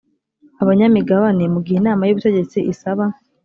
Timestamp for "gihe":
1.65-1.77